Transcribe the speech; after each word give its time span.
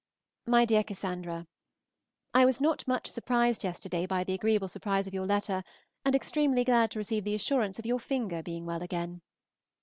MY 0.47 0.65
DEAR 0.65 0.83
CASSANDRA, 0.83 1.45
I 2.33 2.43
was 2.43 2.59
not 2.59 2.87
much 2.87 3.05
surprised 3.05 3.63
yesterday 3.63 4.07
by 4.07 4.23
the 4.23 4.33
agreeable 4.33 4.67
surprise 4.67 5.05
of 5.05 5.13
your 5.13 5.27
letter, 5.27 5.63
and 6.03 6.15
extremely 6.15 6.63
glad 6.63 6.89
to 6.89 6.97
receive 6.97 7.23
the 7.23 7.35
assurance 7.35 7.77
of 7.77 7.85
your 7.85 7.99
finger 7.99 8.41
being 8.41 8.65
well 8.65 8.81
again. 8.81 9.21